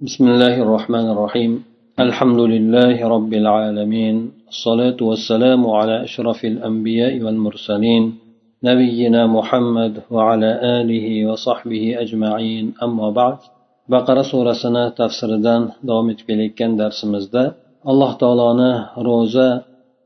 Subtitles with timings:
[0.00, 1.52] بسم الله الرحمن الرحيم
[2.06, 4.16] الحمد لله رب العالمين
[4.52, 8.04] الصلاة والسلام على أشرف الأنبياء والمرسلين
[8.64, 10.50] نبينا محمد وعلى
[10.80, 13.38] آله وصحبه أجمعين أما بعد
[13.88, 17.42] baqara surasini tafsiridan davom etib kelayotgan darsimizda
[17.90, 18.72] alloh taoloni
[19.08, 19.48] ro'za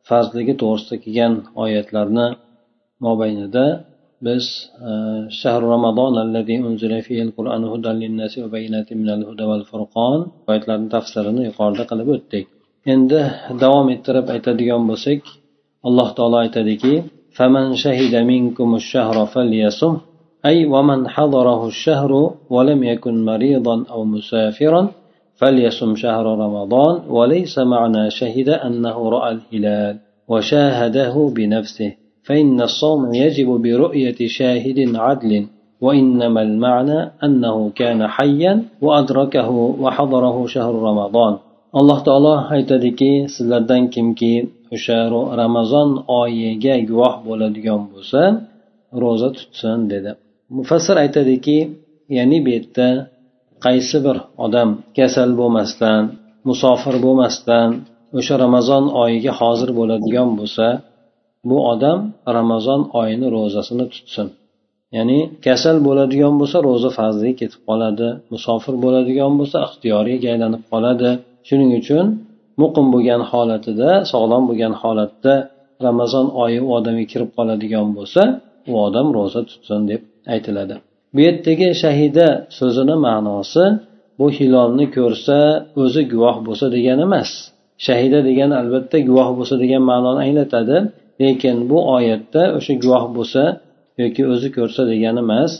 [0.08, 1.32] farzligi to'g'risida kelgan
[1.64, 2.26] oyatlarni
[3.06, 3.64] mobaynida
[4.26, 4.44] biz
[5.40, 10.20] شهر رمضان الذي أنزل فيه القرآن هدى للناس وبينات من الهدى والفرقان.
[10.48, 12.44] oyatlarni tafsirini yuqorida qilib o'tdik
[12.92, 13.20] endi
[13.62, 15.20] davom ettirib aytadigan bo'lsak
[15.88, 16.94] alloh taolo aytadiki
[17.38, 19.94] فمن شهد منكم الشهر فليصم.
[20.50, 22.12] أي ومن حضره الشهر
[22.54, 24.82] ولم يكن مريضا أو مسافرا
[25.40, 26.94] فليصم شهر رمضان.
[27.16, 29.96] وليس معنى شهد أنه رأى الهلال
[30.28, 31.92] وشاهده بنفسه.
[32.27, 35.31] فإن الصوم يجب برؤية شاهد عدل
[35.81, 39.49] وإنما المعنى أنه كان حيا وأدركه
[39.83, 41.35] وحضره شهر رمضان
[41.79, 44.33] alloh taolo aytadiki sizlardan kimki
[44.75, 44.99] o'sha
[45.41, 45.89] ramazon
[46.21, 48.21] oyiga guvoh bo'ladigan bo'lsa
[49.01, 50.11] ro'za tutsin dedi
[50.57, 51.57] mufassir aytadiki
[52.17, 52.87] ya'ni bu yerda
[53.65, 56.01] qaysi bir odam kasal bo'lmasdan
[56.49, 57.69] musofir bo'lmasdan
[58.19, 60.67] o'sha ramazon oyiga hozir bo'ladigan bo'lsa
[61.48, 61.98] bu odam
[62.36, 64.26] ramazon oyini ro'zasini tutsin.
[64.96, 71.10] Ya'ni kasal bo'ladigan bo'lsa ro'za farzligi ketib qoladi musofir bo'ladigan bo'lsa ixtiyoriyga aylanib qoladi.
[71.48, 72.06] Shuning uchun
[72.62, 75.34] muqim bo'lgan holatida sog'lom bo'lgan holatda
[75.86, 78.22] ramazon oyi u odamga kirib qoladigan bo'lsa
[78.70, 80.02] u odam ro'za tutsin deb
[80.34, 80.74] aytiladi.
[81.14, 82.26] Bu yerdagi shahida
[82.58, 83.64] so'zini ma'nosi
[84.18, 85.38] bu hilolni ko'rsa
[85.82, 87.30] o'zi guvoh bo'lsa degani emas
[87.86, 90.76] shahida degani albatta guvoh bo'lsa degan ma'noni anglatadi.
[91.20, 93.42] Lekin bu oyatda o'sha guvoh bo'lsa
[94.02, 95.52] yoki o'zi ko'rsa degani emas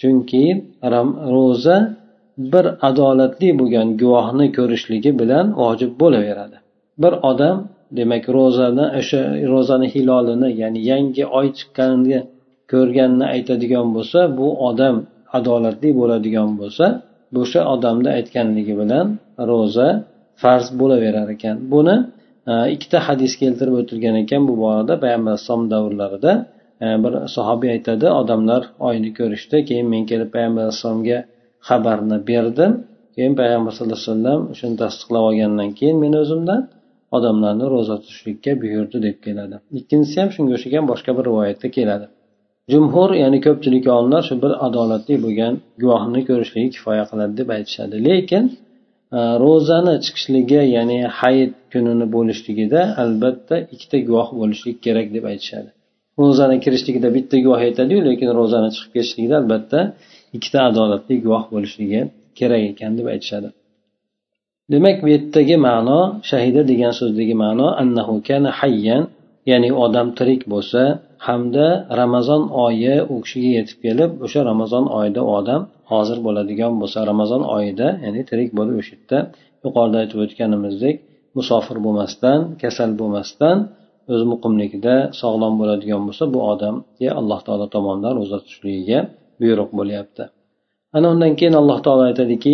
[0.00, 0.44] chunki
[1.34, 1.76] ro'za
[2.52, 6.56] bir adolatli bo'lgan guvohni ko'rishligi bilan vojib bo'laveradi.
[7.02, 7.56] Bir odam
[7.98, 9.20] demak ro'zani o'sha
[9.52, 12.18] ro'zani hilolini ya'ni yangi oy chiqqanini
[12.72, 14.96] ko'rganini aytadigan bo'lsa bu odam
[15.38, 16.86] adolatli bo'ladigan bo'lsa
[17.42, 19.06] o'sha odamni aytganligi bilan
[19.50, 19.88] ro'za
[20.42, 21.56] farz bo'laverar ekan.
[21.72, 21.96] Buni
[22.46, 24.94] ikkita hadis keltirib o'tilgan ekan bu borada.
[25.04, 26.32] Payg'ambar alayhissalom davrlarida
[26.84, 31.18] e, bir sahobiy aytadi odamlar oyni ko'rishdi keyin men kelib payg'ambar alayhissalomga
[31.68, 32.72] xabarni berdim.
[33.16, 36.60] Keyin payg'ambar sallallohu alayhi vasallam shuni tasdiqlab olgandan keyin men o'zimdan
[37.16, 39.56] odamlarni ro'za tutishlikka buyurdi deb keladi.
[39.78, 42.06] Ikkinchisi ham shunga o'xshagan boshqa bir rivoyatda keladi.
[42.72, 47.96] Jumhur ya'ni ko'pchilik olimlar shu bir adolatli bo'lgan guvohni ko'rishligi kifoya qiladi deb aytishadi.
[48.08, 48.44] Lekin
[49.44, 55.70] ro'zani chiqishligi ya'ni hayit kunini bo'lishligida albatta ikkita guvoh bo'lishlik kerak deb aytishadi.
[56.22, 59.80] Ro'zani kirishligida bitta guvoh aytadiyu lekin ro'zani chiqib ketishligida albatta
[60.36, 62.00] ikkita adolatli guvoh bo'lishligi
[62.38, 63.48] kerak ekan deb aytishadi.
[64.72, 66.00] Demak bu yerdagi ma'no
[66.30, 69.02] shahida degan so'zdagi ma'no annahu kana hayyan
[69.50, 70.82] ya'ni odam tirik bo'lsa
[71.26, 71.66] hamda
[72.00, 75.62] ramazon oyi u kishiga yetib kelib o'sha ramazon oyida u odam
[75.92, 79.18] hozir bo'ladigan bo'lsa ramazon oyida ya'ni tirik bo'lib o'sha yerda
[79.64, 80.96] yuqorida aytib o'tganimizdek
[81.38, 83.56] musofir bo'lmasdan kasal bo'lmasdan
[84.12, 88.98] o'z muqimligida sog'lom bo'ladigan bo'lsa bu odamga alloh taolo tomonidan ro'za tutishligiga
[89.40, 90.24] buyruq bo'lyapti.
[90.96, 92.52] Ana undan keyin alloh taolo aytadiki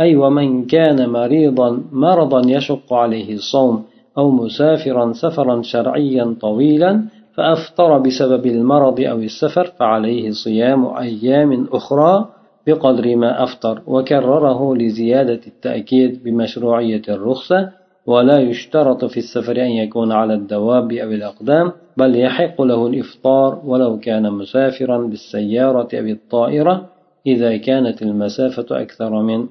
[0.00, 3.84] أي ومن كان مريضا مرضا يشق عليه الصوم
[4.18, 7.04] أو مسافرا سفرا شرعيا طويلا
[7.34, 12.28] فأفطر بسبب المرض أو السفر فعليه صيام أيام أخرى
[12.66, 17.68] بقدر ما أفطر وكرره لزيادة التأكيد بمشروعية الرخصة.
[18.06, 23.98] ولا يشترط في السفر أن يكون على الدواب أو الأقدام بل يحق له الإفطار ولو
[23.98, 26.88] كان مسافرا بالسيارة أو الطائرة
[27.26, 29.46] إذا كانت المسافة أكثر من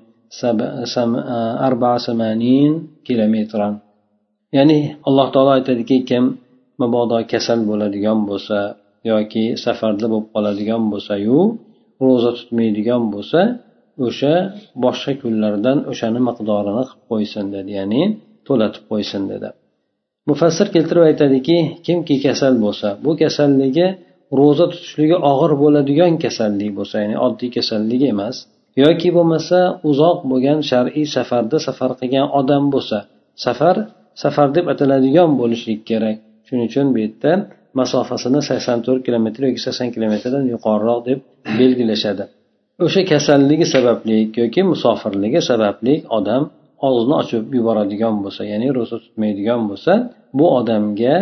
[3.08, 3.74] kilometran.
[4.58, 6.24] Ya'ni alloh taolo aytadiki kim
[6.82, 8.58] mabodo kasal bo'ladigan bo'lsa
[9.12, 11.38] yoki safarda bo'lib qoladigan bo'lsayu
[12.04, 13.40] ro'za tutmaydigan bo'lsa
[14.08, 14.34] o'sha
[14.84, 18.02] boshqa kunlardan o'shani miqdorini qilib qo'ysin dedi ya'ni
[18.48, 19.50] to'latib qo'ysin dedi.
[20.30, 23.88] Mufassir keltirib aytadiki kimki kasal bo'lsa bu kasalligi
[24.40, 28.36] ro'za tutishligi og'ir bo'ladigan kasallik bo'lsa ya'ni oddiy kasallik emas
[28.84, 29.60] yoki bo'lmasa
[29.90, 32.98] uzoq bo'lgan shar'iy safarda safar qilgan odam bo'lsa
[33.46, 33.76] safar
[34.24, 36.18] safar deb ataladigan bo'lishi kerak.
[36.48, 37.32] Shuning uchun bu yerda
[37.80, 41.20] masofasini sakson to'rt kilometr yoki sakson kilometrdan yuqoriroq deb
[41.60, 42.24] belgilashadi.
[42.86, 46.44] O'sha kasalligi sababli yoki musofirligi sababli odam
[46.88, 49.94] og'zini ochib yuboradigan bo'lsa ya'ni ro'za tutmaydigan bo'lsa
[50.38, 51.16] bu odamga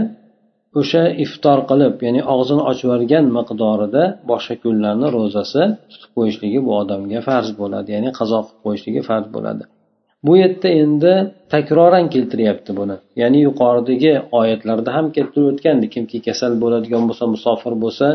[0.79, 5.61] o'sha iftor qilib ya'ni og'zini ochib yuborgan miqdorida boshqa kunlarni ro'zasi
[5.91, 9.63] tutib qo'yishligi bu odamga farz bo'ladi ya'ni qazo qilib qo'yishligi farz bo'ladi.
[10.25, 11.13] Bu yerda endi
[11.53, 12.95] takroran keltiryapti buni.
[13.21, 18.07] Ya'ni yuqoridagi oyatlarda ham keltirib o'tgandi kimki kasal bo'ladigan bo'lsa musofir bo'lsa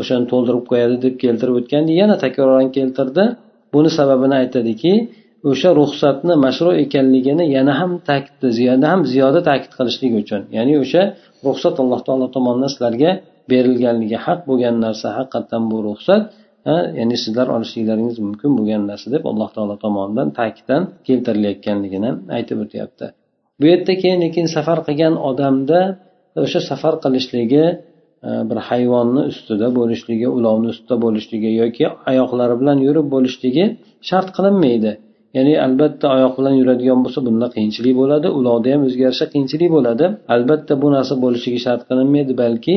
[0.00, 3.24] o'shani to'ldirib qo'yadi deb keltirib o'tgandi yana takroran keltirdi.
[3.74, 4.92] Buni sababini aytadiki
[5.50, 11.02] o'sha ruxsatni mashru ekanligini yana ham ta'kid yana ham ziyoda ta'kid qilishlik uchun ya'ni o'sha
[11.46, 13.10] ruxsat alloh taolo tomonidan sizlarga
[13.50, 16.22] berilganligi haq bo'lgan narsa haqiqatdan bu ruxsat
[16.98, 23.06] ya'ni sizlar olishliklaringiz mumkin bo'lgan narsa deb alloh taolo tomonidan ta'kiddan keltirilayotganligini aytib o'tyapti.
[23.60, 25.80] Bu yerda keyin lekin safar qilgan odamda
[26.44, 27.64] o'sha safar qilishligi
[28.28, 33.64] e, bir hayvonni ustida bo'lishligi ulovni ustida bo'lishligi yoki oyoqlari bilan yurib bo'lishligi
[34.08, 34.92] shart qilinmaydi.
[35.36, 38.28] Ya'ni albatta oyoq bilan yuradigan bo'lsa bunda qiyinchilik bo'ladi.
[38.38, 40.04] Ulovda ham o'ziga yarasha qiyinchilik bo'ladi.
[40.34, 42.76] Albatta bu narsa bo'lishligi shart qilinmaydi balki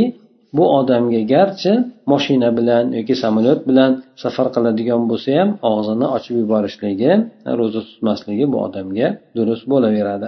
[0.58, 1.72] bu odamga garchi
[2.12, 3.92] moshina bilan yoki samolyot bilan
[4.24, 7.12] safar qiladigan bo'lsa ham og'zini ochib yuborishligi
[7.60, 9.08] ro'za tutmasligi bu odamga
[9.38, 10.28] durust bo'laveradi.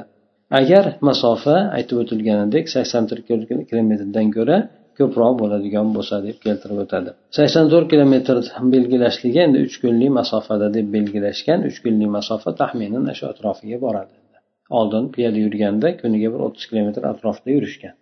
[0.59, 3.23] Agar masofa aytib o'tilganidek sakson to'rt
[3.69, 4.57] kilometrdan ko'ra
[4.99, 7.09] ko'proq bo'ladigan bo'lsa deb keltirib o'tadi.
[7.37, 8.35] Sakson to'rt kilometr
[8.75, 14.15] belgilashligi endi uch kunlik masofada deb belgilashgan uch kunlik masofa taxminan shu atrofiga boradi.
[14.79, 17.93] Oldin piyoda yurganda kuniga bir o'ttiz kilometr atrofida yurishgan.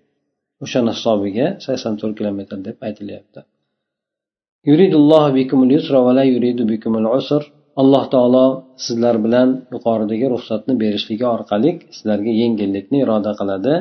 [0.64, 3.40] O'shani hisobiga sakson to'rt kilometr deb aytilyapti.
[7.82, 8.46] Alloh taolo
[8.86, 13.74] sizlar bilan yuqoridagi ruxsatni berishligi orqali sizlarga yengillikni iroda qiladi.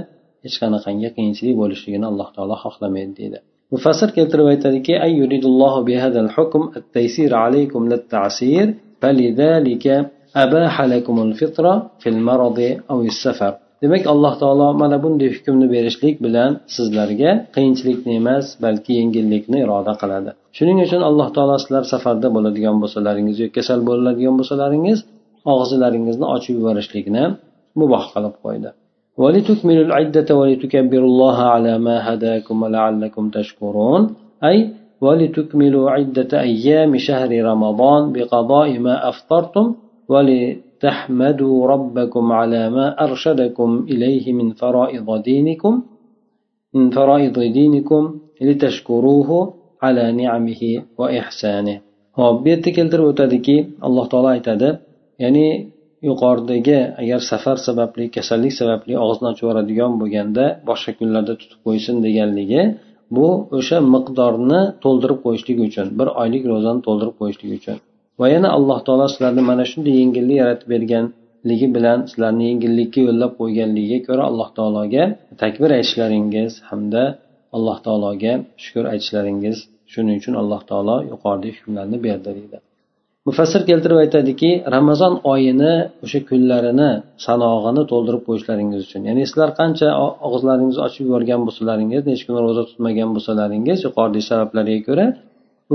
[0.44, 3.38] hech qanaqangi qiyinchilik bo'lishligini alloh taolo xohlamaydi deydi.
[3.74, 4.92] Mufassir keltirib aytadiki
[13.84, 20.30] demak alloh taolo mana bunday hukmni berishlik bilan sizlarga qiyinchilikni emas balki yengillikni iroda qiladi.
[20.56, 24.98] Shuning uchun alloh taolo sizlar safarda bo'ladigan bo'lsalaringiz yoki kasal bo'ladigan bo'lsalaringiz
[25.52, 27.24] og'izlaringizni ochib yuborishlikni
[27.80, 28.70] muboh qilib qo'ydi.
[29.22, 34.02] ولتكملوا العدة ولتكبروا الله على ما هداكم ولعلكم تشكرون.
[34.44, 34.56] أي
[35.00, 39.74] ولتكملوا عدة أيام شهر رمضان بقضاء ما أفطرتم
[40.08, 45.82] ولتحمدوا ربكم على ما أرشدكم إليه من فرائض دينكم
[46.74, 48.02] من فرائض دينكم
[48.40, 50.62] لتشكروه على نعمه
[50.98, 51.80] وإحسانه.
[52.16, 53.56] bu yerda keltirib o'tadiki
[53.86, 54.68] alloh taolo aytadi
[55.22, 55.46] ya'ni
[56.08, 62.62] yuqoridagi agar safar sababli kasallik sababli og'izni ochib yuboradigan bo'lganda boshqa kunlarda tutib qo'ysin deganligi
[63.16, 63.26] bu
[63.58, 67.76] o'sha miqdorni to'ldirib qo'yishlik uchun bir oylik ro'zani to'ldirib qo'yishlik uchun.
[68.20, 73.98] Va yana alloh taolo sizlarni mana shunday yengillik yaratib berganligi bilan sizlarni yengillikka yo'llab qo'yganligiga
[74.08, 75.04] ko'ra alloh taologa
[75.42, 77.02] takbir aytishlaringiz hamda
[77.56, 78.32] alloh taologa
[78.64, 79.56] shukur aytishlaringiz
[79.92, 82.58] shuning uchun alloh taolo yuqoridagi hukmlarni berdi deydi.
[83.28, 85.74] Mufassir keltirib aytadiki ramazon oyini
[86.04, 86.90] o'sha kunlarini
[87.26, 89.02] sanog'ini to'ldirib qo'yishlaringiz uchun.
[89.08, 89.88] Ya'ni sizlar qancha
[90.26, 95.06] og'izlaringizni ochib yuborgan bo'lsalaringiz necha kun ro'za tutmagan bo'lsalaringiz yuqoridagi sabablarga ko'ra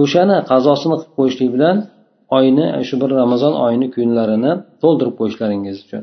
[0.01, 1.77] o'shani qazosini qilib qo'yishlik bilan
[2.37, 4.51] oyni shu bir ramazon oyini kunlarini
[4.83, 6.01] to'ldirib qo'yishlaringiz uchun.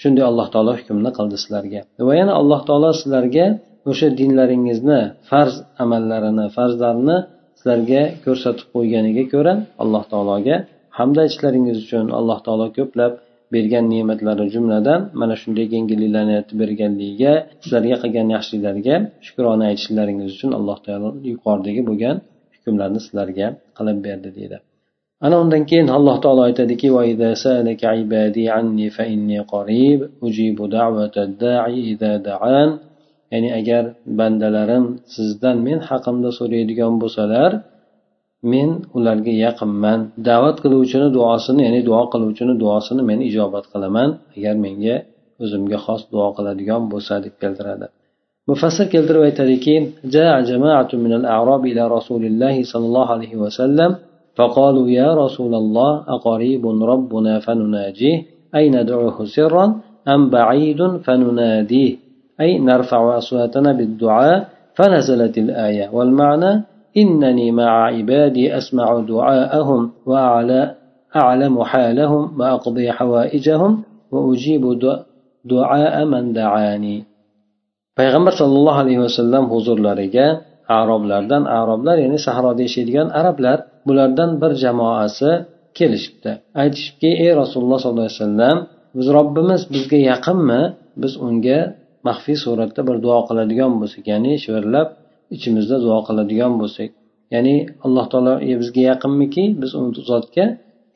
[0.00, 1.80] Shunday alloh taolo hukmni qildi sizlarga.
[2.08, 3.46] Va yana alloh taolo sizlarga
[3.90, 7.16] o'sha dinlaringizni farz amallarini farzlarni
[7.58, 9.52] sizlarga ko'rsatib qo'yganiga ko'ra
[9.82, 10.56] alloh taologa
[11.00, 13.12] hamda aytishlaringiz uchun alloh taolo ko'plab
[13.54, 17.32] bergan ne'matlari jumladan mana shunday yengilliklarni aytib berganligiga
[17.62, 18.96] sizlarga qilgan yaxshiliklariga
[19.26, 22.16] shukrona aytishlaringiz uchun alloh taolo yuqoridagi bo'lgan
[22.54, 23.46] hukmlarni sizlarga
[23.78, 24.56] qilib berdi deydi.
[25.26, 26.88] Ana undan keyin alloh taolo aytadiki
[33.32, 33.84] ya'ni agar
[34.18, 34.84] bandalarim
[35.14, 37.50] sizdan men haqimda so'raydigan bo'lsalar
[38.51, 44.95] men ularga yaqinman da'vat qiluvchini duosini ya'ni duo qiluvchini duosini men ijobat qilaman agar menga
[45.43, 47.87] o'zimga xos duo qiladigan bo'lsa deb keltiradi
[48.49, 49.75] mufassir keltirib aytadiki
[50.15, 53.91] جاء جماعة من الأعراب إلى رسول الله صلى الله عليه وسلم
[54.37, 58.17] فقالوا يا رسول الله أقريب ربنا فنناجيه
[58.57, 59.65] أي ندعوه سرا
[60.07, 61.93] أم بعيد فنناديه
[62.41, 64.37] أي نرفع أصواتنا بالدعاء
[64.77, 66.51] فنزلت الآية والمعنى
[66.97, 70.61] إنني مع عبادي أسمع دعاءهم وأعلى
[71.15, 73.71] أعلم حالهم وأقضي حوائجهم
[74.11, 74.63] وأجيب
[75.45, 76.97] دعاء من دعاني
[77.99, 80.27] payg'ambar sollallohu alayhi vasallam huzurlariga
[80.79, 85.31] aroblardan aroblar ya'ni sahroda yashaydigan arablar bulardan bir jamoasi
[85.77, 88.57] kelishibdi aytishibki ey rasululloh sollallohu alayhi vasallam
[88.97, 90.61] biz robbimiz bizga yaqinmi
[91.01, 91.59] biz unga
[92.07, 94.87] maxfiy suratda bir duo qiladigan bo'lsak ya'ni shivirlab
[95.34, 96.90] ichimizda duo qiladigan bo'lsak
[97.34, 97.54] ya'ni
[97.86, 100.44] alloh taolo bizga yaqinmiki biz u zotga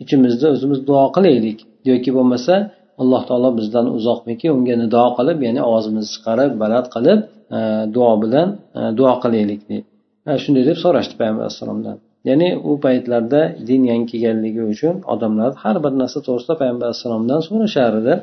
[0.03, 1.59] ichimizda o'zimiz duo qilaylik.
[1.91, 2.55] Yoki bo'lmasa
[3.03, 7.19] alloh taolo bizdan uzoqmiki unga nido qilib ya'ni ovozimizni chiqarib baland qilib
[7.57, 7.59] e,
[7.95, 8.49] duo bilan
[8.79, 11.97] e, duo qilaylik deydi shunday deb so'rashdi payg'ambar alayhissalomdan
[12.29, 17.93] ya'ni u paytlarda din yangi kelganligi uchun odamlar har bir narsa to'g'risida payg'ambar alayhissalomdan so'rashar
[18.00, 18.14] edi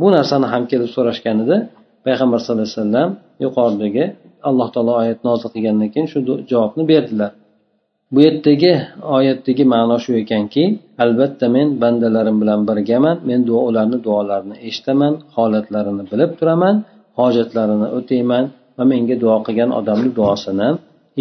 [0.00, 1.56] bu narsani ham kelib so'rashganida
[2.06, 3.10] payg'ambar sallallohu alayhi vasallam
[3.44, 4.04] yuqoridagi
[4.48, 6.18] alloh taolo oyat nozil qilgandan keyin shu
[6.50, 7.30] javobni berdilar.
[8.12, 8.72] Bu yerdagi
[9.16, 10.64] oyatdagi ma'no shu ekanki
[11.04, 16.74] albatta men bandalarim bilan birgaman men duo ularni duolarini eshitaman holatlarini bilib turaman
[17.18, 18.44] hojatlarini o'tayman
[18.76, 20.68] va menga duo qilgan odamni duosini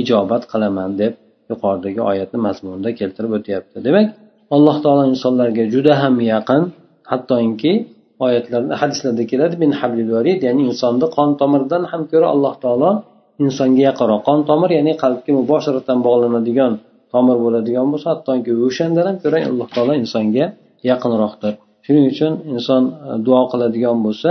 [0.02, 1.14] ijobat qilaman deb
[1.52, 3.78] yuqoridagi oyatni mazmunida keltirib o'tyapti.
[3.88, 4.08] Demak
[4.56, 6.62] alloh taolo insonlarga juda ham yaqin
[7.12, 7.74] hattoki
[8.26, 12.92] oyatlarda hadislarda keladi min hablil varid ya'ni insonni qon tomiridan ham ko'ra alloh taolo
[13.46, 14.22] insonga yaqinroq.
[14.28, 16.74] Qon tomir ya'ni qalbga mubosharatan bog'lanadigan
[17.14, 20.46] tomir bo'ladigan bo'lsa hattoki o'shandan ham ko'ra alloh taolo insonga
[20.92, 21.54] yaqinroqdir.
[21.86, 24.30] Shuning uchun inson e, duo qiladigan bo'lsa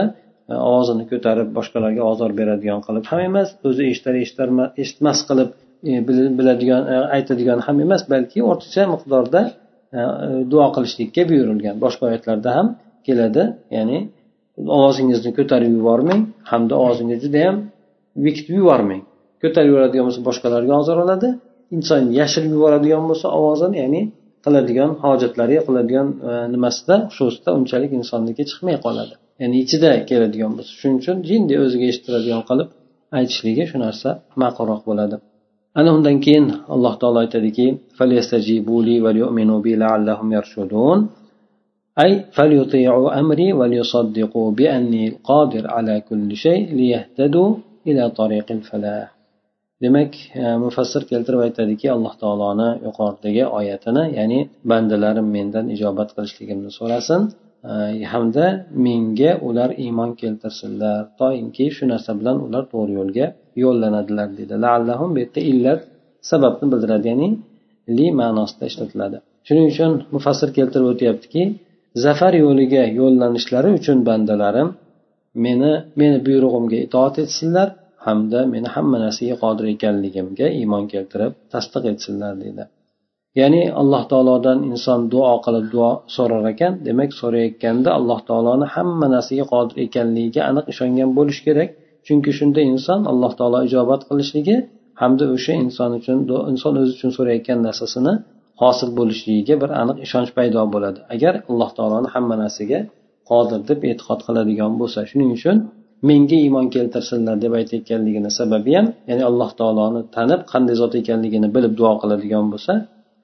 [0.51, 4.15] e, ovozini ko'tarib boshqalarga ozor beradigan qilib ham emas o'zi eshitar
[4.83, 5.49] eshitmas qilib
[5.91, 5.93] e,
[6.39, 6.83] biladigan
[7.17, 9.43] aytadigan ham emas balki o'rtacha miqdorda
[10.53, 11.75] duo qilishlikka buyurilgan.
[11.85, 12.67] Boshqa oyatlarda ham
[13.07, 13.43] keladi
[13.77, 13.99] ya'ni
[14.79, 17.57] ovozingizni ko'tarib yubormang hamda ovozingizni judayam
[18.26, 19.02] bekitib yubormang
[19.42, 21.30] ko'tarib yuboradigan bo'lsa boshqalarga ozor oladi
[21.76, 24.02] inson yashirib yuboradigan bo'lsa ovozini ya'ni
[24.46, 30.98] qiladigan hojatlari qiladigan e, nimasida xususida unchalik insonniki chiqmay qoladi ya'ni ichida keladigan bo'lsa shuning
[31.02, 32.68] uchun jinni o'ziga eshittiradigan qilib
[33.18, 34.10] aytishligi shu narsa
[34.42, 35.16] ma'qulroq bo'ladi
[35.80, 37.68] ana undan keyin alloh taolo aytadiki
[42.04, 47.56] أي فليطيعوا أمري وليصدقوا بأني القادر على كل شيء ليهتدوا
[47.91, 49.03] ila tariqin falah
[49.83, 57.23] demak e, mufassir keltirib aytadiki alloh taoloni yuqoridagi oyatini ya'ni bandalarim mendan ijobat qilishligimni so'rasin.
[57.71, 57.73] E,
[58.13, 58.47] hamda
[58.87, 60.99] menga ular iymon keltirsinlar.
[61.21, 63.27] Toinki shu narsa bilan ular to'g'ri yo'lga
[63.63, 65.81] yo'llanadilar deydi laallahum bu yerda illat
[66.31, 67.29] sababni bildiradi ya'ni
[67.97, 69.19] li ma'nosida ishlatiladi.
[69.47, 71.43] Shuning uchun mufassir keltirib o'tyaptiki
[72.05, 74.69] zafar yo'liga yo'llanishlari uchun bandalarim
[75.45, 77.69] meni meni buyrug'imga itoat etsinlar
[78.07, 82.65] hamda meni hamma narsaga qodir ekanligimga iymon keltirib tasdiq etsinlar deydi.
[83.41, 89.45] Ya'ni alloh taolodan inson duo qilib duo so'rar ekan demak so'rayotganda alloh taoloni hamma narsaga
[89.53, 91.71] qodir ekanligiga aniq ishongan bo'lishi kerak.
[92.07, 94.57] Chunki shunda inson alloh taolo ijobat qilishligi
[95.01, 96.19] hamda o'sha inson uchun
[96.53, 98.13] inson o'zi uchun so'rayotgan narsasini
[98.63, 101.01] hosil bo'lishligiga bir aniq ishonch paydo bo'ladi.
[101.15, 102.79] Agar alloh taoloni hamma narsaga
[103.31, 105.57] qodir deb e'tiqod qiladigan bo'lsa shuning uchun
[106.09, 111.73] menga iymon keltirsinlar deb aytayotganligini sababi ham ya'ni alloh taoloni tanib qanday zot ekanligini bilib
[111.81, 112.73] duo qiladigan bo'lsa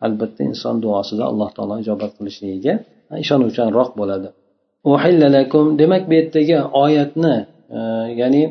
[0.06, 2.75] albatta inson duosida alloh taolo ijobat qilishligiga
[3.25, 4.28] ishonuvchanroq bo'ladi.
[5.82, 7.34] Demak bu yerdagi oyatni
[7.76, 7.78] e,
[8.20, 8.42] ya'ni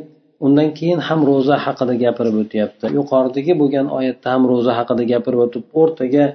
[0.45, 2.85] undan keyin ham ro'za haqida gapirib o'tyapti.
[2.97, 6.25] Yuqoridagi bo'lgan oyatda ham ro'za haqida gapirib o'tib o'rtaga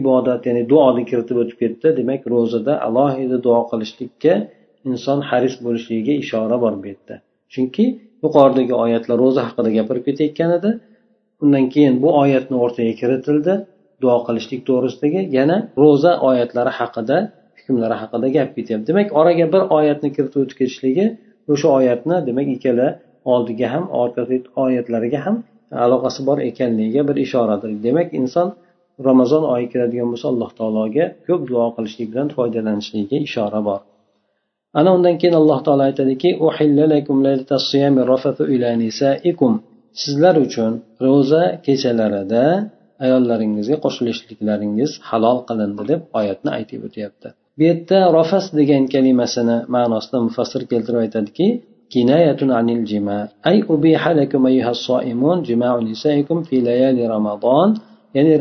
[0.00, 1.88] ibodat ya'ni duoni kiritib o'tib ketdi.
[1.98, 4.34] Demak ro'zada alohida duo qilishlikka
[4.90, 7.14] inson haris bo'lishligiga ishora bor bu yerda.
[7.52, 7.84] Chunki
[8.24, 10.70] yuqoridagi oyatlar ro'za haqida gapirib ketayotgan edi.
[11.42, 13.54] Undan keyin bu oyatni o'rtaga kiritildi.
[14.02, 17.16] Duo qilishlik to'g'risidagi yana ro'za oyatlari haqida
[17.58, 18.86] hukmlari haqida gap ketyapti.
[18.90, 21.06] Demak oraga bir oyatni kiritib o'tib ketishligi
[21.52, 22.88] o'sha oyatni demak ikkala
[23.34, 25.36] oldiga ham orqasi oyatlariga ham
[25.86, 27.70] aloqasi bor ekanligiga bir ishoradir.
[27.86, 28.48] Demak inson
[29.08, 33.80] ramazon oyi kiradigan bo'lsa alloh taologa ko'p duo qilishlik bilan foydalanishligiga ishora bor.
[34.78, 36.28] Ana undan keyin alloh taolo aytadiki
[40.02, 40.72] sizlar uchun
[41.06, 42.44] ro'za kechalarida
[43.04, 47.28] ayollaringizga qo'shilishliklaringiz halol qilindi deb oyatni aytib o'tyapti.
[47.56, 51.46] Bu yerda rofas degan kalimasini ma'nosida mufassir keltirib aytadiki
[51.92, 53.18] kinayatun anil jima.
[53.50, 54.42] Ay ubiha lakum
[54.86, 57.68] soimun jima'u nisaikum fi layali ramazon
[58.16, 58.34] ya'ni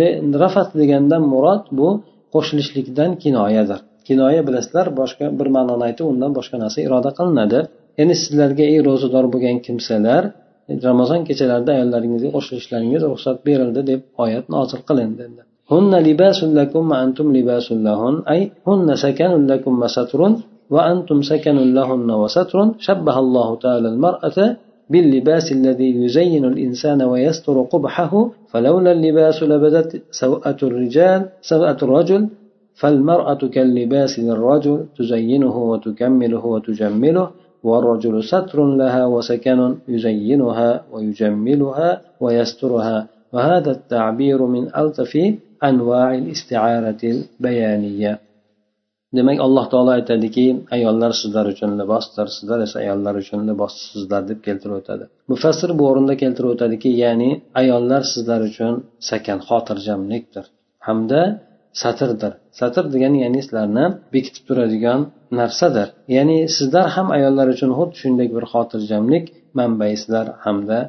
[0.43, 1.87] rafas degandan murod bu
[2.33, 3.79] qo'shilishlikdan kinoyadir.
[4.06, 7.60] kinoya bilasizlar boshqa bir ma'noni aytib undan boshqa narsa iroda qilinadi
[7.98, 10.22] ya'ni sizlarga ey ro'zador bo'lgan kimsalar
[10.88, 15.24] ramazon kechalarida ayollaringizga qo'shilishlaringiz ruxsat berildi deb oyat nozil qilindi
[15.74, 20.20] هن لباس لكم وأنتم لباس لهن أي هن سكن لكم وستر
[20.74, 24.38] وأنتم سكن لهن وستر شبه الله تعالى المرأة
[24.90, 28.12] باللباس الذي يزين الإنسان ويستر قبحه
[28.50, 29.90] فلولا اللباس لبدت
[30.22, 31.20] سوءة الرجال
[31.52, 32.22] سوءة الرجل
[32.80, 37.26] فالمرأة كاللباس للرجل تزينه وتكمله وتجمله
[37.68, 42.98] والرجل ستر لها وسكن يزينها ويجملها ويسترها
[43.32, 45.12] وهذا التعبير من ألطف
[45.64, 48.12] أنواع الاستعارة البيانية
[49.16, 54.76] demak alloh taolo aytadiki ayollar sizlar uchun libosdir sizlar esa ayollar uchun libossizlar deb keltirib
[54.80, 57.30] o'tadi mufassir bu o'rinda keltirib o'tadiki ya'ni
[57.60, 58.74] ayollar sizlar uchun
[59.10, 60.44] sakan xotirjamlikdir
[60.86, 61.20] hamda
[61.81, 64.99] satrdir satr degani ya'ni sizlarni bekitib turadigan
[65.39, 65.87] narsadir.
[66.15, 69.25] Ya'ni sizlar ham ayollar uchun xuddi shunday bir xotirjamlik
[69.59, 70.79] manbaisizlar hamda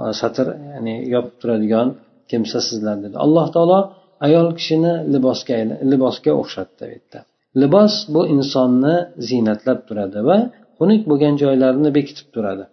[0.00, 1.88] e, satr ya'ni yopib turadigan
[2.30, 3.16] kimsa sizlar dedi.
[3.24, 3.80] Alloh taolo
[4.26, 5.56] ayol kishini libosga
[5.92, 7.20] libosga o'xshatdi bu yerda.
[7.62, 8.96] Libos bu insonni
[9.28, 10.38] ziynatlab turadi va
[10.78, 12.64] xunuk bo'lgan joylarini bekitib turadi.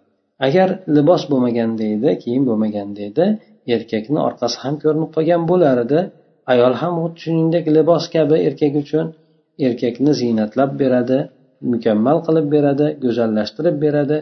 [0.46, 3.26] Agar libos bo'lmaganda edi kiyim bo'lmaganda edi
[3.74, 6.00] erkakni orqasi ham ko'rinib qolgan bo'lar edi
[6.52, 9.06] ayol ham xuddi shuningdek libos kabi erkak uchun
[9.66, 11.18] erkakni ziynatlab beradi
[11.70, 14.18] mukammal qilib beradi go'zallashtirib beradi.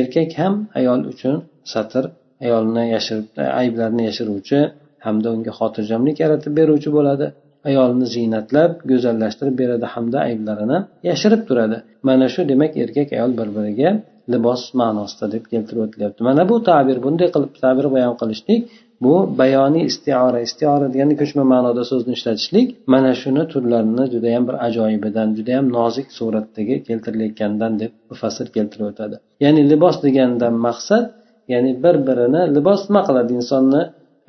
[0.00, 1.36] Erkak ham ayol uchun
[1.72, 2.04] satr
[2.44, 3.26] ayolni yashirib
[3.60, 4.58] ayblarni yashiruvchi
[5.04, 7.26] hamda unga xotirjamlik yaratib beruvchi bo'ladi.
[7.68, 11.76] Ayolni ziynatlab go'zallashtirib beradi hamda ayblarini yashirib turadi.
[12.08, 13.90] Mana shu demak erkak ayol bir biriga
[14.32, 16.20] libos ma'nosida deb keltirib o'tilyapti.
[16.28, 18.60] Mana bu tabir bunday qilib tabir bayon qilishlik
[19.04, 25.28] bu bayoniy istiora istiora degani ko'chma ma'noda so'zni ishlatishlik mana shuni turlarini judayam bir ajoyibidan
[25.38, 29.16] judayam nozik suratdagi keltirilayotganidan deb mufassir keltirib o'tadi.
[29.44, 31.04] Ya'ni libos degandan maqsad
[31.52, 33.30] ya'ni bir birini libos nima qiladi?
[33.40, 33.82] Insonni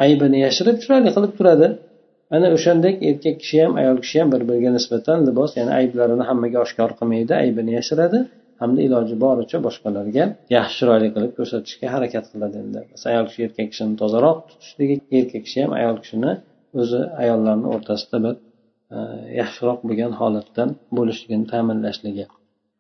[0.06, 1.68] aybini yashirib chiroyli qilib turadi.
[2.36, 6.58] Ana o'shandek erkak kishi ham ayol kishi ham bir biriga nisbatan libos ya'ni ayblarini hammaga
[6.66, 8.20] oshkor qilmaydi aybini yashiradi
[8.62, 12.80] hamda iloji boricha boshqalarga yaxshi chiroyli qilib ko'rsatishga harakat qiladi endi.
[13.12, 16.32] Ayol kishi erkak kishini tozaroq tutishligi erkak kishi ham ayol kishini
[16.82, 18.36] o'zi ayollarni o'rtasida bir
[18.96, 18.98] e,
[19.42, 20.64] yaxshiroq bo'lgan holatda
[20.98, 22.26] bo'lishligini ta'minlashligi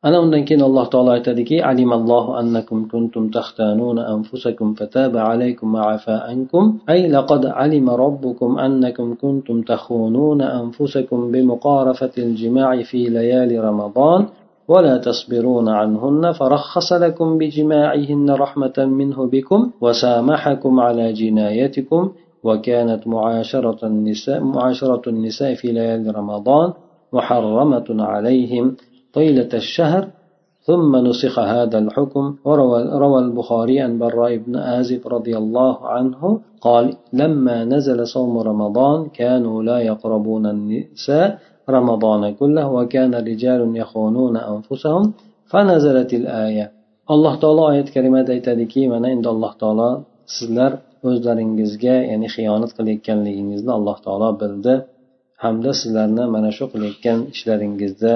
[0.03, 6.65] ana undan keyin alloh taolo aytadiki alimallohu annakum kuntum taxtanuna anfusakum fataba alaykum afa ankum
[6.93, 14.22] ay laqad alima robbukum annakum kuntum takhununa anfusakum bimuqarafati الجماع في ليالي رمضان
[14.67, 22.01] ولا تصبرون عنهن فرخص لكم بجماعهن رحمة منه بكم وسامحكم على جنايتكم
[22.44, 26.74] وكانت معاشرة النساء معاشرة النساء في ليالي رمضان
[27.14, 28.66] محرمة عليهم
[29.13, 30.02] طيلة الشهر
[30.67, 36.85] ثم نسخ هذا الحكم وروى روى البخاري عن براء بن آزب رضي الله عنه قال
[37.13, 41.39] لما نزل صوم رمضان كانوا لا يقربون النساء
[41.71, 45.13] رمضان كله وكان رجال يخونون أنفسهم
[45.50, 46.76] فنزلت الآية
[47.15, 49.91] alloh taolo oyat karimada aytadiki mana endi alloh taolo
[50.37, 50.73] sizlar
[51.09, 54.75] o'zlaringizga ya'ni xiyonat qilayotganligingizni alloh taolo bildi
[55.45, 58.13] hamda sizlarni mana shu qilayotgan ishlaringizda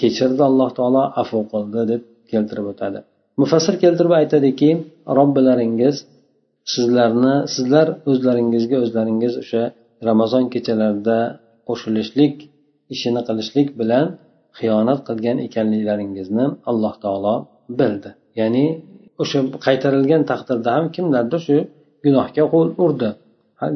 [0.00, 2.02] kechirdi alloh taolo afu qildi deb
[2.32, 2.98] keltirib o'tadi.
[3.40, 4.70] Mufassir keltirib aytadiki
[5.18, 5.96] robbilaringiz
[6.74, 9.62] sizlarni sizlar o'zlaringizga o'zlaringiz o'sha
[10.08, 11.18] ramazon kechalarida
[11.68, 12.34] qo'shilishlik
[12.94, 14.06] ishini qilishlik bilan
[14.58, 17.34] xiyonat qilgan ekanliklaringizni alloh taolo
[17.78, 18.10] bildi.
[18.40, 18.66] Ya'ni
[19.22, 21.56] o'sha qaytarilgan taqdirda ham kimlardir shu
[22.04, 23.10] gunohga qo'l urdi.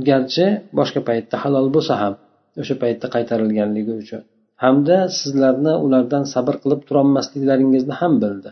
[0.09, 0.47] Garchi
[0.79, 2.15] boshqa paytda halol bo'lsa ham
[2.61, 4.23] o'sha paytda qaytarilganligi uchun.
[4.65, 8.51] Hamda sizlarni ulardan sabr qilib turolmasliklaringizni ham bildi.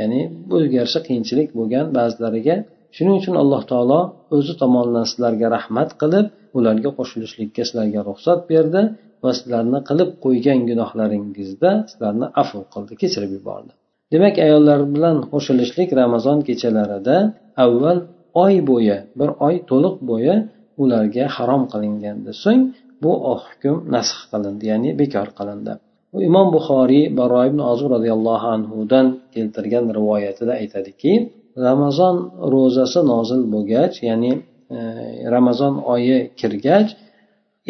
[0.00, 0.20] Ya'ni
[0.54, 2.56] o'ziga yarasha qiyinchilik bo'lgan ba'zilariga
[2.96, 4.00] shuning uchun alloh taolo
[4.36, 6.26] o'zi tomonidan sizlarga rahmat qilib
[6.58, 8.82] ularga qo'shilishlikka sizlarga ruxsat berdi
[9.24, 13.72] va sizlarni qilib qo'ygan gunohlaringizda sizlarni afv qildi kechirib yubordi.
[14.12, 17.16] Demak ayollar bilan qo'shilishlik ramazon kechalarida
[17.64, 17.98] avval
[18.44, 20.34] oy bo'yi bir oy to'liq bo'yi
[20.82, 22.62] ularga harom qilingandi so'ng
[23.02, 23.12] bu
[23.44, 25.72] hukm nasx qilindi ya'ni bekor qilindi.
[26.28, 31.12] Imom buxoriy baro ibn ozur roziyallohu anhudan keltirgan rivoyatida aytadiki
[31.66, 32.16] ramazon
[32.54, 34.32] ro'zasi nozil bo'lgach ya'ni
[34.76, 34.78] e,
[35.34, 36.90] ramazon oyi kirgach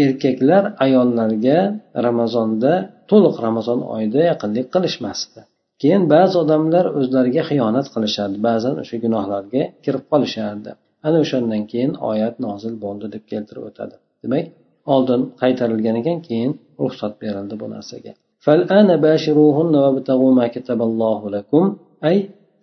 [0.04, 1.58] erkaklar ayollarga
[2.06, 2.72] ramazonda
[3.10, 5.40] to'liq ramazon oyida yaqinlik qilishmasdi.
[5.82, 10.70] Keyin ba'zi odamlar o'zlariga xiyonat qilishadi ba'zan o'sha gunohlarga kirib qolishardi.
[11.06, 13.94] Ana o'shandan keyin oyat nozil bo'ldi deb keltirib o'tadi.
[14.22, 14.46] Demak
[14.94, 18.12] oldin qaytarilgan ekan keyin ruxsat berildi bu narsaga.
[18.44, 21.64] فالآن باشروهن وابتغوا ما كتب الله لكم
[22.04, 22.16] أي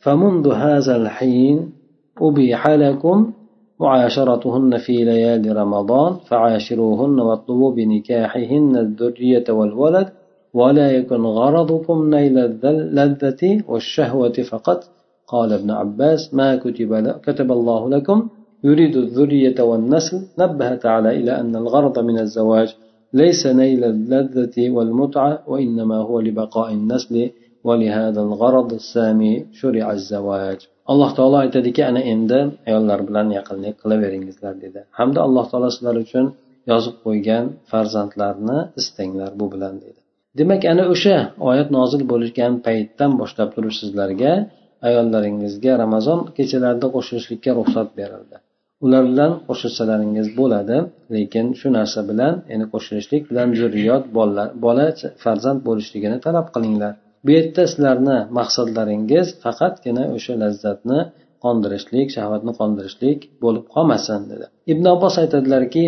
[0.03, 1.58] فمنذ هذا الحين
[2.21, 3.17] أبيح لكم
[3.79, 10.08] معاشرتهن في ليالي رمضان فعاشروهن واطلبوا بنكاحهن الذرية والولد
[10.53, 14.79] ولا يكن غرضكم نيل اللذة والشهوة فقط
[15.27, 16.91] قال ابن عباس ما كتب,
[17.25, 18.29] كتب الله لكم
[18.68, 22.68] يريد الذرية والنسل نبه تعالى إلى أن الغرض من الزواج
[23.22, 27.31] ليس نيل اللذة والمتعة وإنما هو لبقاء النسل
[27.64, 30.61] ولهذا الغرض السامي شرع الزواج
[30.92, 36.27] alloh taolo aytadiki ana endi ayollar bilan yaqinlik qilaveringizlar dedi hamda alloh taolo sizlar uchun
[36.70, 40.00] yozib qo'ygan farzandlarni istanglar bu bilan dedi
[40.38, 41.16] demak ana o'sha
[41.50, 44.33] oyat nozil bo'lgan paytdan boshlab turib sizlarga
[44.88, 48.37] ayollaringizga ramazon kechalarida qo'shilishlikka ruxsat berildi
[48.86, 50.78] ular bilan qo'shilsalaringiz bo'ladi
[51.15, 54.86] lekin shu narsa bilan ya'ni qo'shilishlik bilan zurriyot bola bola
[55.24, 56.94] farzand bo'lishligini talab qilinglar.
[57.26, 61.00] Bu yerda sizlarni maqsadlaringiz faqatgina o'sha lazzatni
[61.46, 64.46] qondirishlik shahvatni qondirishlik bo'lib qolmasin dedi.
[64.74, 65.82] Ibn abbos aytadilarki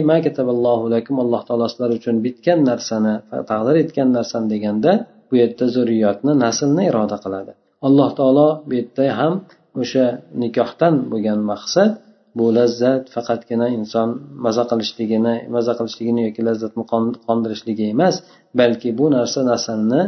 [1.23, 3.15] alloh taolo sizlar uchun bitgan narsani
[3.51, 4.91] taqdir etgan narsani deganda
[5.29, 7.51] bu yerda zurriyotni naslni iroda qiladi.
[7.87, 9.33] Alloh taolo bu yerda ham
[9.81, 10.05] o'sha
[10.43, 11.91] nikohdan bo'lgan maqsad
[12.38, 14.08] bu lazzat faqatgina inson
[14.44, 16.82] maza qilishligini maza qilishligini yoki lazzatni
[17.28, 18.14] qondirishligi emas
[18.60, 20.02] balki bu narsa naslni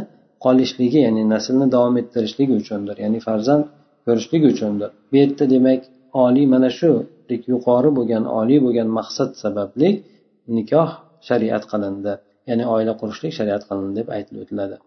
[0.45, 3.63] qolishligi ya'ni naslni davom ettirishligi uchundir ya'ni farzand
[4.05, 5.81] ko'rishlik uchundir bu yerda demak
[6.25, 6.91] oliy mana shu
[7.53, 9.89] yuqori bo'lgan oliy bo'lgan maqsad sababli
[10.57, 10.89] nikoh
[11.27, 12.13] shariat qilindi
[12.49, 14.77] ya'ni oila qurishlik shariat qilindi deb aytilib o'tiladi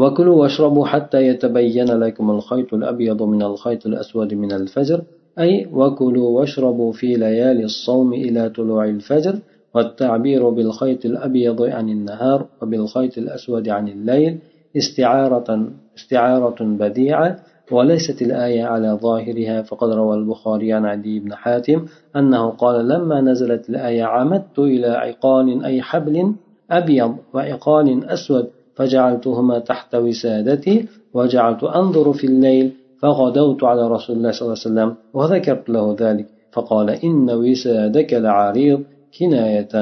[0.00, 5.00] وكلوا واشربوا حتى يتبين لكم الخيط الأبيض من الخيط الأسود من الفجر
[5.39, 9.35] أي وكلوا واشربوا في ليالي الصوم إلى طلوع الفجر
[9.75, 14.37] والتعبير بالخيط الأبيض عن النهار وبالخيط الأسود عن الليل
[14.77, 17.37] استعارة استعارة بديعة
[17.71, 19.61] وليست الآية على ظاهرها.
[19.61, 25.65] فقد روى البخاري عن عدي بن حاتم أنه قال لما نزلت الآية عمدت إلى عقال
[25.65, 26.33] أي حبل
[26.71, 32.71] أبيض وعقال أسود فجعلتهما تحت وسادتي وجعلت أنظر في الليل
[33.02, 38.80] فغدوت على رسول الله صلى الله عليه وسلم وذكرت له ذلك فقال إن وسادك لعريض
[39.18, 39.74] كناية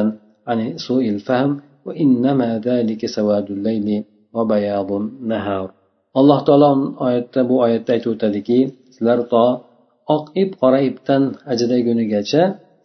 [0.49, 1.51] عن سوء الفهم
[1.87, 3.89] وإنما ذلك سواد الليل
[4.35, 5.69] وبياض النهار
[6.19, 6.71] alloh taolo
[7.07, 8.59] oyatda bu oyatda aytib o'tadiki
[8.95, 9.45] sizlar to
[10.15, 12.43] oq ip qora ipdan ajragunigacha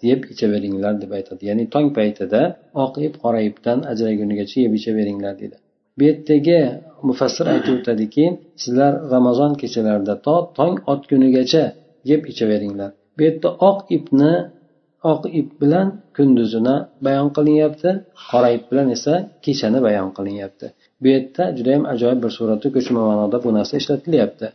[0.09, 2.41] yeb ichaveringlar deb aytadi ya'ni tong paytida
[2.83, 5.57] oq ip qora ipdan ajragunigacha yeb ichaveringlar dedi
[6.00, 6.60] bu yerdagi
[7.08, 8.24] mufassir aytib o'tadiki
[8.62, 11.64] sizlar ramazon kechalarida to tong otgunigacha
[12.10, 12.90] yeb ichaveringlar.
[13.16, 14.32] Bu yerda oq ipni
[15.12, 15.86] oq ip bilan
[16.16, 17.90] kunduzini bayon qilinyapti
[18.28, 20.66] qora ip bilan esa kechani bayon qilinyapti.
[21.02, 24.46] Bu yerda judayam ajoyib bir suratda ko'chma ma'noda bu narsa ishlatilyapti.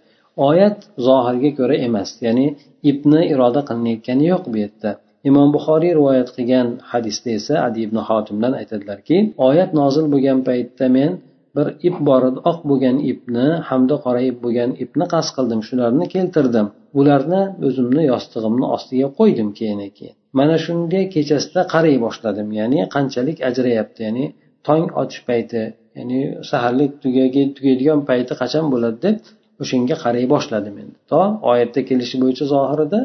[0.49, 0.77] Oyat
[1.07, 2.47] zohirga ko'ra emas ya'ni
[2.91, 4.91] ipni iroda qilinayotgani yo'q bu yerda.
[5.29, 9.17] Imom buxoriy rivoyat qilgan hadisda esa adi ibn hotimdan aytadilarki
[9.49, 11.11] oyat nozil bo'lgan paytda men
[11.55, 16.05] bir ip bor edi oq bo'lgan ipni hamda qora ip bo'lgan ipni qasd qildim shularni
[16.15, 16.67] keltirdim.
[16.99, 23.99] Ularni o'zimni yostig'imni ostiga qo'ydim keyin keyin mana shunga kechasida qaray boshladim ya'ni qanchalik ajrayapti
[24.07, 24.25] ya'ni
[24.67, 25.63] tong otish payti
[25.97, 29.15] ya'ni saharlik tugaydigan payti qachon bo'ladi deb
[29.63, 30.95] o'shanga qaray boshladim endi.
[31.11, 32.99] To oyatda kelishi bo'yicha zohirida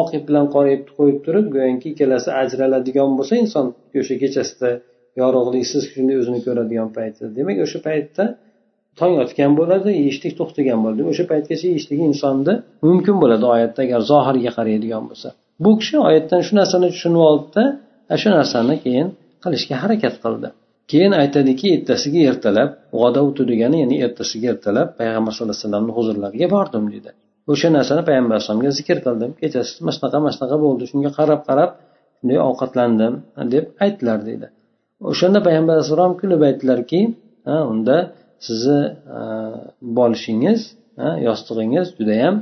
[0.00, 3.66] oq ip bilan qora ipni qo'yib turib go'yoki ikkalasi ajraladigan bo'lsa inson
[4.00, 4.70] o'sha kechasida
[5.20, 8.24] yorug'liksiz shunday o'zini ko'radigan payti demak o'sha paytda
[9.00, 11.02] tong otgan bo'ladi yeyishlik to'xtagan bo'ladi.
[11.10, 12.54] O'sha paytgacha yeyishlik insonni
[12.88, 15.28] mumkin bo'ladi oyatda agar zohirga qaraydigan bo'lsa.
[15.64, 17.64] Bu kishi oyatdan shu narsani tushunib oldida
[18.22, 19.08] shu narsani keyin
[19.44, 20.48] qilishga harakat qildi.
[20.90, 26.84] Keyin aytadiki ertasiga ertalab g'odovtu degani ya'ni ertasiga ertalab payg'ambar sallallohu alayhi vasallamni huzurlariga bordim
[26.92, 27.10] deydi
[27.52, 29.30] o'sha narsani payg'ambar alayhisalomga zikr qildim.
[29.40, 31.70] Kechasi mana shunaqa mana shunaqa bo'ldi shunga qarab qarab
[32.18, 33.14] shunday ovqatlandim
[33.54, 34.46] deb aytdilar deydi
[35.10, 37.00] o'shanda payg'ambar alayhissalom kulib aytdilarki
[37.72, 37.96] unda
[38.46, 38.80] sizni
[39.98, 40.60] bolishingiz
[41.26, 42.34] yostig'ingiz judayam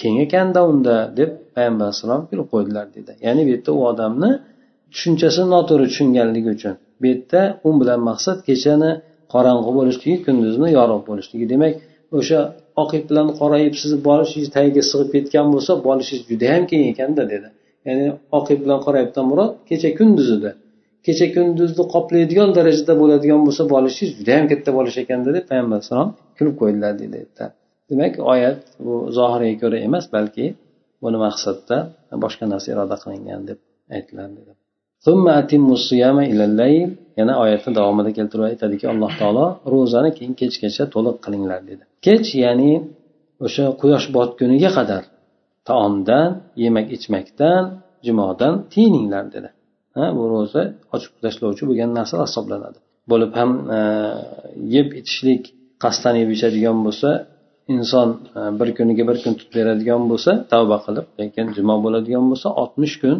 [0.00, 4.30] keng ekanda unda deb payg'ambar alayhissalom kulib qo'ydilar deydi ya'ni bu yerda u odamni
[4.94, 6.74] tushunchasini noto'g'ri tushunganligi uchun.
[7.00, 8.90] Bu yerda u bilan maqsad kechani
[9.34, 11.44] qorong'i bo'lishligi kunduzni yorug' bo'lishligi.
[11.52, 11.74] Demak
[12.18, 12.40] o'sha
[12.82, 17.22] oq ip bilan qora ip sizni bolishingiz tagiga sig'ib ketgan bo'lsa bolishingiz judayam keng ekanda
[17.32, 17.48] dedi.
[17.86, 18.06] Ya'ni
[18.38, 20.50] oq ip bilan qora ipdan murod kecha kunduzida
[21.06, 26.54] kecha kunduzni qoplaydigan darajada bo'ladigan bo'lsa bolishingiz judayam katta bo'lish ekanda deb payg'ambar alayhissalom kulib
[26.60, 27.18] qo'ydilar deydi
[27.90, 30.44] demak oyat bu zohiriga ko'ra emas balki
[31.02, 31.76] buni maqsadda
[32.24, 33.58] boshqa narsa iroda qilingan deb
[33.96, 34.40] aytiladi
[37.18, 41.82] yana oyatni davomida keltirib aytadiki alloh taolo ro'zani keyin kechgacha to'liq qilinglar dedi.
[42.06, 42.72] Kech ya'ni
[43.46, 45.02] o'sha quyosh botguniga qadar
[45.68, 46.30] taomdan
[46.64, 47.62] yemak ichmakdan
[48.06, 49.48] jimodan tiyininglar dedi.
[50.16, 50.62] bu ro'za
[50.94, 52.78] ochib tashlovchi bo'lgan narsalar hisoblanadi.
[53.12, 53.80] Bo'lib ham e,
[54.76, 55.42] yeb ichishlik
[55.84, 57.10] qasddan yeb ichadigan bo'lsa
[57.76, 62.48] inson e, bir kuniga bir kun tutib beradigan bo'lsa tavba qilib lekin jimo bo'ladigan bo'lsa
[62.62, 63.16] oltmish kun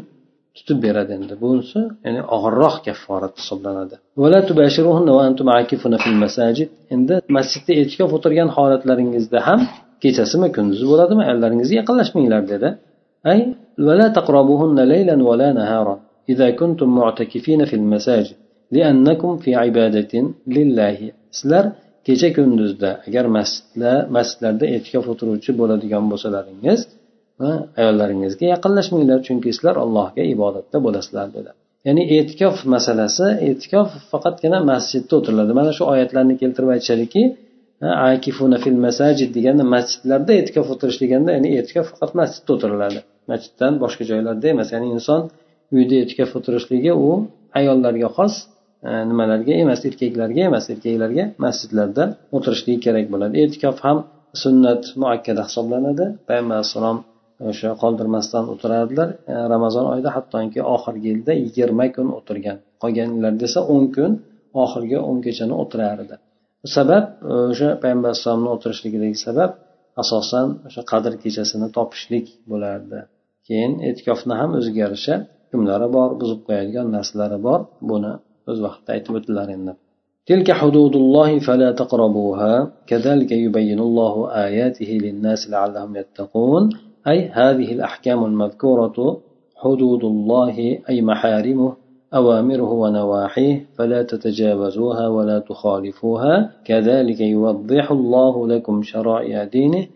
[0.57, 1.35] tutib beradi endi.
[1.45, 3.95] Bunisi ya'ni og'irroq kafforat hisoblanadi.
[6.95, 9.61] Endi masjidda e'tikof o'tirgan holatlaringizda ham
[10.03, 12.69] kechasimi kunduzi bo'ladimi ayollaringizga yaqinlashmanglar dedi.
[13.31, 13.39] Ay
[16.32, 18.38] إذا كنتم معتكفين في المساجد
[18.72, 20.13] لأنكم في عبادة
[20.48, 20.98] لله
[21.38, 21.65] sizlar
[22.08, 26.80] kecha kunduzda agar masjidlar masjidlarda e'tikof o'tiruvchi bo'ladigan bo'lsalaringiz
[27.80, 31.52] ayollaringizga yaqinlashmanglar chunki sizlar allohga ibodatda bo'lasizlar dedi
[31.88, 37.22] ya'ni e'tikof masalasi e'tikof faqatgina masjidda o'tiriladi mana shu oyatlarni keltirib aytishadiki
[38.12, 43.00] akifuna fil masajid deganda masjidlarda e'tikof o'tirish deganda ya'ni e'tikof faqat masjidda o'tiriladi
[43.32, 45.22] masjiddan boshqa joylarda emas ya'ni inson
[45.77, 47.11] uyda e'tikof o'tirishligi u
[47.59, 48.35] ayollarga xos
[48.88, 52.05] e, nimalarga emas erkaklarga emas erkaklarga masjidlarda
[52.37, 53.35] o'tirishligi kerak bo'ladi.
[53.44, 53.98] E'tikof ham
[54.42, 56.05] sunnat muakkada hisoblanadi.
[56.29, 56.98] Payg'ambar alayhissalom
[57.50, 63.85] o'sha qoldirmasdan o'tirardilar e, ramazon oyida hattoki oxirgi yilda yigirma kun o'tirgan qolganlar desa o'n
[63.96, 64.12] kun
[64.64, 66.14] oxirgi o'n kechani o'tirardi.
[66.77, 69.50] Sabab e, o'sha payg'ambar alayhissalomni o'tirishligidagi sabab
[70.03, 72.98] asosan o'sha qadr kechasini topishlik bo'lardi.
[73.46, 75.14] Keyin e'tikofni ham o'ziga yarasha
[75.55, 77.61] hukmlari bor buzib qo'yadigan narsalari bor.
[77.90, 78.12] Buni
[78.51, 79.75] o'z vaqtida aytib o'tdilar endi.
[80.27, 84.14] تلك حدود الله فلا تقربوها كذلك يبين الله
[84.47, 86.62] آياته للناس لعلهم يتقون
[87.11, 89.21] أي هذه الأحكام المذكورة
[89.57, 90.57] حدود الله
[90.90, 91.77] أي محارمه
[92.14, 99.87] أوامره ونواحيه فلا تتجاوزوها ولا تخالفوها كذلك يوضح الله لكم شرائع دينه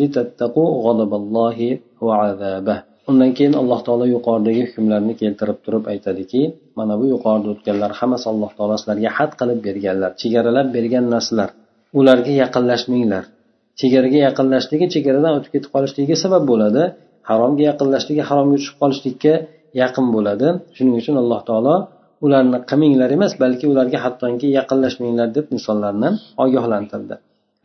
[0.00, 6.42] لتتقوا غضب الله وعذابه undan keyin alloh taolo yuqoridagi hukmlarni keltirib turib aytadiki
[6.78, 11.50] mana bu yuqorida o'tganlar hammasi alloh taolo sizlarga had qilib berganlar chegaralab bergan narsalar.
[11.98, 13.24] Ularga yaqinlashmanglar.
[13.80, 16.82] Chegaraga yaqinlashligi chegaradan o'tib ketib qolishligiga sabab bo'ladi
[17.30, 19.34] haromga yaqinlashligi haromga tushib qolishlikka
[19.82, 20.48] yaqin bo'ladi.
[20.76, 21.74] Shuning uchun alloh taolo
[22.24, 26.08] ularni qilminglar emas balki ularga hattoki yaqinlashmanglar deb insonlarni
[26.44, 27.14] ogohlantirdi.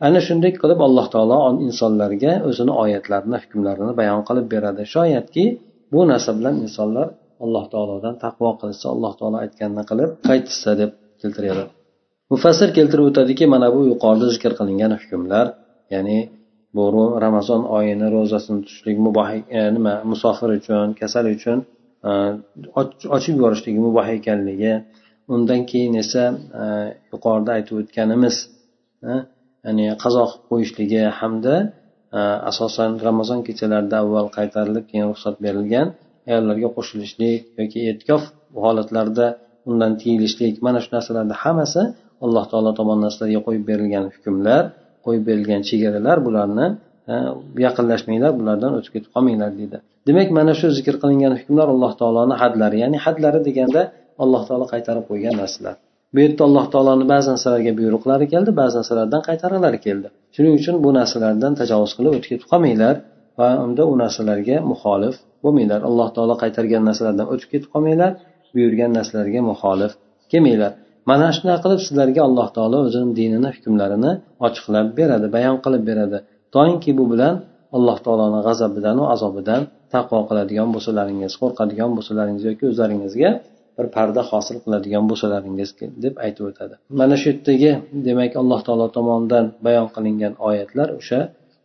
[0.06, 4.82] Ana shunday qilib alloh taolo insonlarga o'zini oyatlarini hukmlarini bayon qilib beradi.
[4.94, 5.44] Shoyatki
[5.92, 7.06] bu narsa bilan insonlar
[7.44, 10.90] alloh taolodan taqvo qilishsa alloh taolo aytganini qilib qaytishsa deb
[11.22, 11.64] keltiradi.
[12.32, 15.46] Mufassir keltirib o'tadiki mana bu yuqorida zikr qilingan hukmlar
[15.94, 16.18] ya'ni
[16.76, 16.84] bu
[17.24, 21.58] ramazon oyini ro'zasini tutishlik muboh e, nima musofir uchun kasal uchun
[22.08, 22.10] e,
[23.16, 24.74] ochib yuborishligi muboh ekanligi
[25.34, 26.24] undan keyin esa
[26.60, 26.62] e,
[27.12, 28.36] yuqorida aytib o'tganimiz
[29.68, 31.54] ya'ni qazo qilib qo'yishligi hamda
[32.18, 35.86] e, asosan ramazon kechalarida avval qaytarilib keyin ruxsat berilgan
[36.30, 38.22] ayollarga qo'shilishlik yoki e'tikof
[38.64, 39.26] holatlarida
[39.70, 41.82] undan tiyilishlik mana shu narsalarni hammasi
[42.24, 44.62] alloh taolo tomonidan sizlarga qo'yib berilgan hukmlar
[45.06, 46.66] qo'yib berilgan chegaralar bularni
[47.12, 47.14] e,
[47.66, 49.78] yaqinlashmanglar bulardan o'tib ketib qolmanglar deydi.
[50.08, 53.82] Demak mana shu zikr qilingan hukmlar alloh taoloni hadlari ya'ni hadlari deganda
[54.22, 55.76] alloh taolo qaytarib qo'ygan narsalar.
[56.14, 60.08] Bu yerda alloh taoloni ba'zi narsalarga buyruqlari keldi ba'zi narsalardan qaytarg'ilari keldi.
[60.34, 62.94] Shuning uchun bu narsalardan tajovuz qilib o'tib ketib qolmanglar
[63.40, 65.80] va unda u narsalarga muxolif bo'lmanglar.
[65.88, 68.12] Alloh taolo qaytargan narsalardan o'tib ketib qolmanglar
[68.54, 69.92] buyurgan narsalarga muxolif
[70.32, 70.72] kelmanglar.
[71.10, 74.12] Mana shunaqa qilib sizlarga alloh taolo o'zini dinini hukmlarini
[74.46, 76.18] ochiqlab beradi bayon qilib beradi.
[76.54, 77.34] Toinki bu bilan
[77.76, 79.62] alloh taoloni g'azabidanu azobidan
[79.94, 83.30] taqvo qiladigan bo'lsalaringiz qo'rqadigan bo'lsalaringiz yoki o'zlaringizga
[83.77, 85.69] bir parda hosil qiladigan bo'lsalaringiz
[86.03, 87.71] deb aytib o'tadi mana shu yerdagi
[88.07, 91.19] demak alloh taolo tomonidan bayon qilingan oyatlar o'sha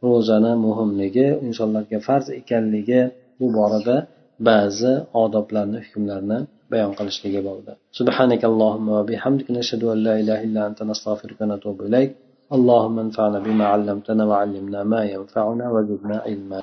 [0.07, 3.01] ro'zani muhimligi insonlarga farz ekanligi
[3.41, 3.97] bu borada
[4.49, 6.39] ba'zi odoblarni hukmlarni
[6.73, 12.11] bayon qilishligi bo'ldi سبحانك اللهم وبحمدك نشهد أن لا إله إلا أنت نستغفرك ونتوب إليك
[12.57, 16.57] اللهم انفعنا بما علمتنا وعلمنا ما ينفعنا وزدنا علما